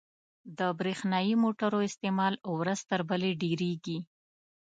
[0.57, 3.97] •د برېښنايي موټرو استعمال ورځ تر بلې ډېرېږي.